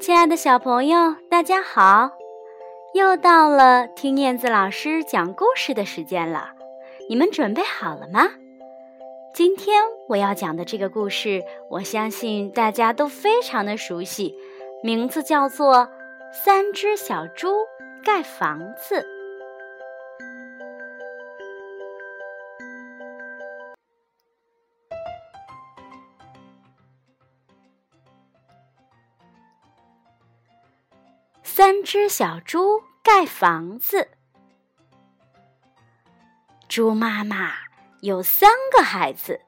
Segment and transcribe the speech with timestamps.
[0.00, 2.10] 亲爱的小朋友，大家好！
[2.94, 6.50] 又到了听燕子老师讲故事的时间了，
[7.08, 8.28] 你们准备好了吗？
[9.32, 14.34] 今天我要讲的这个故事，我相信大家都非常的熟悉，
[14.82, 15.76] 名字叫做
[16.32, 17.54] 《三只小猪
[18.04, 19.00] 盖房子》。
[31.56, 34.08] 三只小猪盖房子。
[36.68, 37.52] 猪妈妈
[38.00, 39.40] 有三个孩子，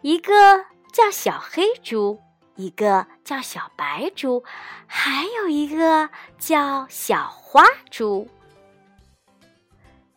[0.00, 2.22] 一个叫小黑猪，
[2.56, 4.42] 一个叫小白猪，
[4.86, 6.08] 还有一个
[6.38, 8.26] 叫小花猪。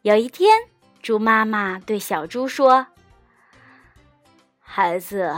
[0.04, 0.70] 有一天，
[1.02, 2.88] 猪妈妈对小猪说
[4.62, 5.38] ：“孩子，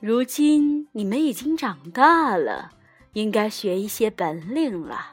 [0.00, 2.72] 如今你们已经长大了。”
[3.12, 5.12] 应该学一些本领了，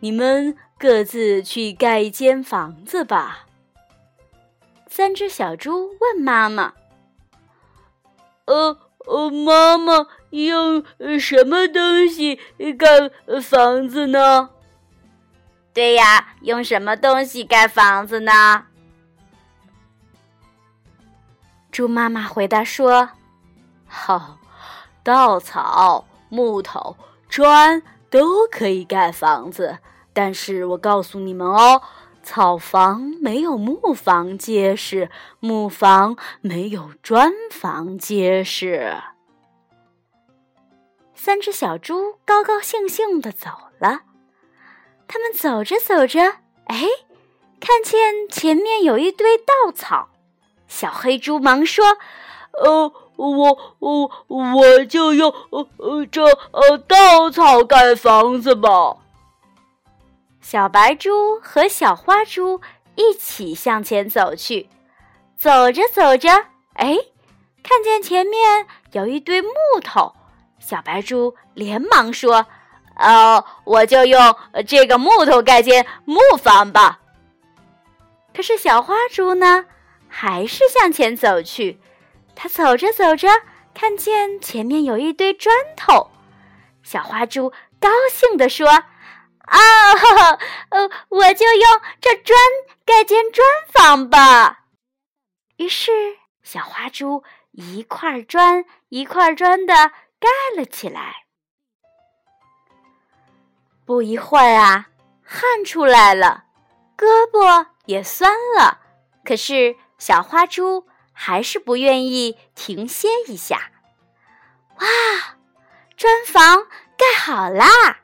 [0.00, 3.46] 你们各自去盖一间房子吧。
[4.86, 6.72] 三只小猪问妈妈
[8.46, 10.84] ：“呃呃，妈妈用
[11.18, 12.36] 什么东西
[12.78, 14.50] 盖房子呢
[15.74, 18.66] ？”“对呀，用什么东西盖房子呢？”
[21.72, 23.10] 猪妈妈回答说
[23.86, 24.38] ：“好，
[25.02, 26.96] 稻草、木头。”
[27.28, 29.78] 砖都可以盖房子，
[30.12, 31.82] 但是我告诉你们哦，
[32.22, 38.96] 草房没有木房结实，木房没有砖房结实。
[41.14, 44.02] 三只小猪高高兴兴的走了，
[45.08, 46.20] 他们走着走着，
[46.66, 46.86] 哎，
[47.58, 50.10] 看见前面有一堆稻草，
[50.68, 51.96] 小黑猪忙说
[52.62, 58.96] ：“呃。”我我我就用呃呃这呃稻草盖房子吧。
[60.40, 62.60] 小白猪和小花猪
[62.96, 64.68] 一起向前走去，
[65.38, 66.28] 走着走着，
[66.74, 66.98] 哎，
[67.62, 69.48] 看见前面有一堆木
[69.82, 70.12] 头，
[70.58, 72.46] 小白猪连忙说
[73.00, 74.36] ：“哦，我就用
[74.66, 77.00] 这个木头盖间木房吧。”
[78.36, 79.64] 可是小花猪呢，
[80.08, 81.80] 还是向前走去。
[82.36, 83.28] 他走着走着，
[83.72, 86.10] 看见前面有一堆砖头，
[86.82, 88.68] 小花猪高兴地说
[89.46, 89.58] ：“啊，
[90.70, 92.38] 呃，我就用这砖
[92.84, 94.64] 盖间砖房吧。”
[95.56, 95.90] 于是，
[96.42, 99.74] 小花猪一块砖一块砖的
[100.18, 101.24] 盖了起来。
[103.86, 104.88] 不一会儿啊，
[105.22, 106.44] 汗出来了，
[106.96, 108.80] 胳膊也酸了，
[109.24, 110.86] 可是小花猪。
[111.14, 113.70] 还是不愿意停歇一下。
[114.78, 114.86] 哇，
[115.96, 116.66] 砖房
[116.98, 117.98] 盖好啦！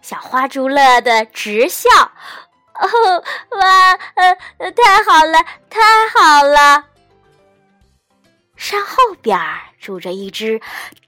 [0.00, 1.90] 小花猪乐得直笑。
[2.74, 6.86] 哦，哇，呃，太好了，太好了！
[8.56, 9.38] 山后边
[9.80, 10.60] 住着一只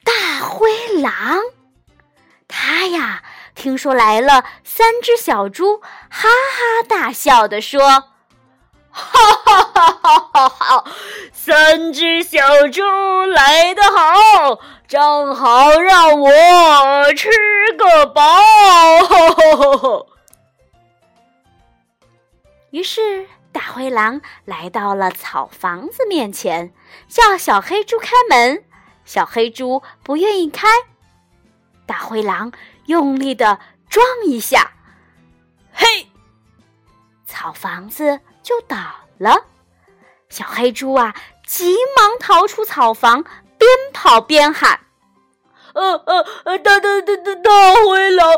[0.04, 0.70] 大灰
[1.00, 1.40] 狼，
[2.48, 3.22] 它呀，
[3.54, 8.10] 听说来了三只小猪，哈哈大笑的说。
[9.76, 10.84] 哈哈哈哈！
[11.32, 12.82] 三只小猪
[13.26, 16.30] 来得好，正好让我
[17.14, 17.28] 吃
[17.76, 18.22] 个饱。
[22.70, 26.72] 于是，大灰狼来到了草房子面前，
[27.06, 28.64] 叫小黑猪开门。
[29.04, 30.66] 小黑猪不愿意开，
[31.84, 32.50] 大灰狼
[32.86, 33.60] 用力的
[33.90, 34.72] 撞一下，
[35.70, 36.08] 嘿，
[37.26, 38.20] 草房子。
[38.46, 38.76] 就倒
[39.18, 39.44] 了，
[40.28, 41.14] 小黑猪啊，
[41.46, 43.22] 急忙逃出草房，
[43.56, 44.80] 边跑边喊
[45.72, 48.30] ：“呃呃呃，大大大大大灰狼，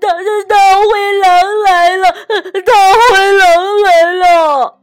[0.00, 2.12] 大大大灰狼来了，
[2.62, 4.80] 大灰狼来了！”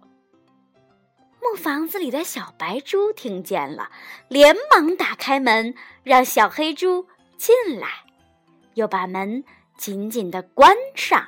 [1.40, 3.90] 木房子里的小白猪听见了，
[4.28, 7.08] 连忙打开门，让小黑猪
[7.38, 7.88] 进来，
[8.74, 9.44] 又把门
[9.78, 11.28] 紧紧的关上。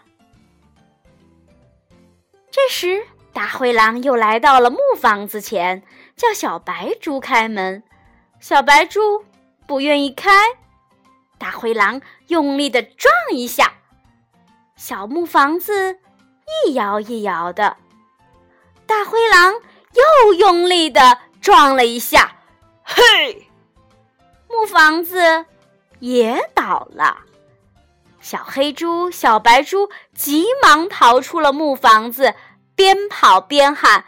[2.52, 3.06] 这时。
[3.32, 5.84] 大灰狼又来到了木房子前，
[6.16, 7.84] 叫小白猪开门。
[8.40, 9.24] 小白猪
[9.68, 10.32] 不愿意开，
[11.38, 13.74] 大灰狼用力的撞一下，
[14.76, 16.00] 小木房子
[16.66, 17.78] 一摇一摇的。
[18.86, 19.54] 大灰狼
[19.94, 22.38] 又用力的撞了一下，
[22.84, 23.48] 嘿，
[24.50, 25.46] 木房子
[26.00, 27.20] 也倒了。
[28.20, 32.34] 小黑猪、小白猪急忙逃出了木房子。
[32.80, 34.06] 边跑边喊：“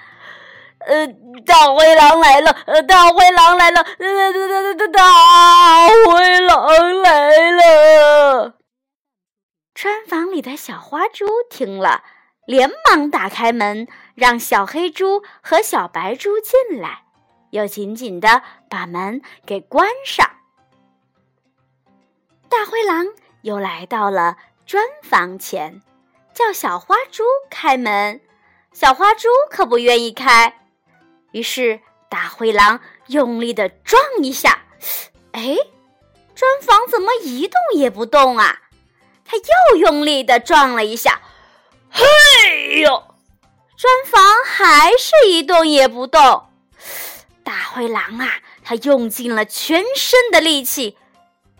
[0.88, 1.06] 呃，
[1.46, 2.56] 大灰狼来了！
[2.66, 3.82] 呃，大灰狼来了！
[3.82, 8.56] 呃，大大大大大灰狼来了！”
[9.76, 12.06] 砖房里的小花猪听了，
[12.46, 17.04] 连忙打开门，让小黑猪和小白猪进来，
[17.50, 20.26] 又紧紧的把门给关上。
[22.48, 23.08] 大灰狼
[23.42, 25.82] 又来到了砖房前，
[26.34, 28.22] 叫小花猪开门，
[28.74, 30.60] 小花猪可不愿意开，
[31.32, 31.80] 于是
[32.10, 34.64] 大灰狼用力的撞一下，
[35.34, 35.58] 哎，
[36.34, 38.60] 砖房怎么一动也不动啊？
[39.26, 41.22] 他又用力的撞了一下，
[41.90, 43.04] 嘿呦！
[43.78, 46.50] 砖房还是一动也不动。
[47.44, 50.98] 大灰狼啊，他用尽了全身的力气，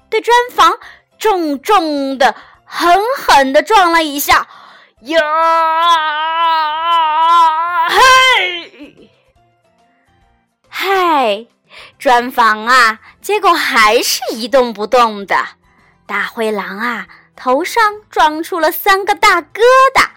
[0.10, 0.80] 对砖房
[1.18, 2.36] 重重的、
[2.66, 4.48] 狠狠的撞了一下。
[5.02, 5.20] 呀！
[7.90, 9.10] 嘿！
[10.70, 11.48] 嗨，
[11.98, 15.36] 砖房啊，结果还是一动不动的。
[16.06, 17.08] 大灰狼啊！
[17.36, 19.62] 头上撞出了三个大疙
[19.96, 20.10] 瘩，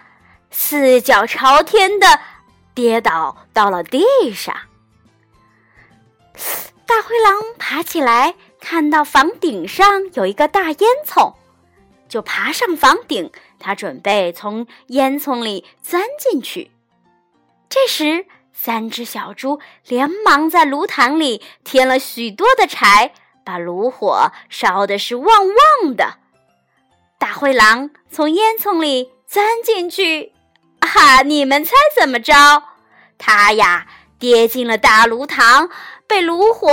[0.51, 2.19] 四脚朝天的
[2.75, 4.55] 跌倒到了地上。
[6.85, 10.77] 大灰狼爬起来，看到房顶上有一个大烟
[11.07, 11.33] 囱，
[12.15, 13.29] 就爬上房顶。
[13.59, 16.71] 他准备从烟囱里钻进去。
[17.67, 23.11] 这时，三只小猪连忙在炉膛里添了许多的柴，
[23.43, 26.19] 把炉火烧的是旺旺的。
[27.17, 30.31] 大灰狼从烟囱里钻进去，
[30.79, 31.21] 哈！
[31.23, 32.33] 你们猜怎么着？
[33.17, 33.87] 他呀，
[34.17, 35.69] 跌进了大炉膛，
[36.07, 36.69] 被炉火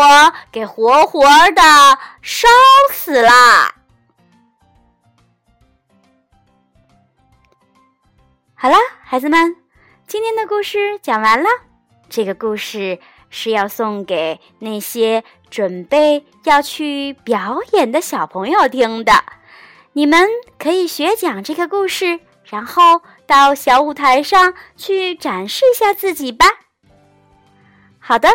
[0.53, 2.47] 给活活的烧
[2.93, 3.82] 死了。
[8.63, 9.57] 好了，孩子们，
[10.07, 11.49] 今天的故事讲完了。
[12.09, 19.13] 这个故事是要送给那些准备要去表演的小朋友听的。
[19.95, 20.29] 你们
[20.61, 26.47] 可以学讲这个故事，然后到小舞台上去展示一下自己吧。
[27.99, 28.29] 好的，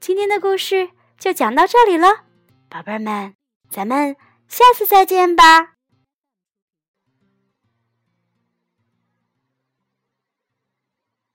[0.00, 0.90] 今天的故事
[1.20, 2.22] 就讲到这里了，
[2.68, 3.32] 宝贝儿们，
[3.70, 4.16] 咱们
[4.48, 5.77] 下次再见吧。